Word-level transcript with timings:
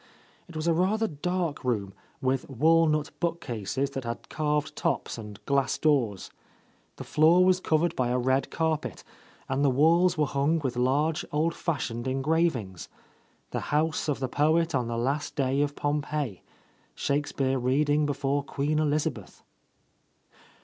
It 0.47 0.55
was 0.55 0.65
a 0.65 0.73
rather 0.73 1.05
dark 1.05 1.63
room, 1.63 1.93
with 2.23 2.49
walnut 2.49 3.11
book 3.19 3.39
cases 3.39 3.91
that 3.91 4.03
had 4.03 4.29
carved 4.29 4.75
tops 4.75 5.15
and 5.19 5.39
glass 5.45 5.77
doors. 5.77 6.31
The 6.95 7.03
floor 7.03 7.45
was 7.45 7.59
covered 7.59 7.95
by 7.95 8.07
a 8.07 8.17
red 8.17 8.49
carpet, 8.49 9.03
and 9.47 9.63
the 9.63 9.69
walls 9.69 10.17
were 10.17 10.25
hung 10.25 10.57
with 10.57 10.75
large, 10.75 11.23
old 11.31 11.53
fashioned 11.53 12.07
engravings; 12.07 12.89
"The 13.51 13.59
House 13.69 14.09
of 14.09 14.19
the 14.19 14.27
Poet 14.27 14.73
on 14.73 14.87
the 14.87 14.97
Last 14.97 15.35
Day 15.35 15.61
of 15.61 15.75
Pompeii," 15.75 16.41
"Shakespeare 16.95 17.59
Reading 17.59 18.07
before 18.07 18.41
Queen 18.41 18.79
Elizabeth." 18.79 19.43